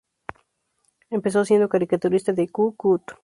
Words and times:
Empezó 1.11 1.45
siendo 1.45 1.69
caricaturista 1.69 2.33
de 2.33 2.49
"¡Cu-Cut! 2.49 3.03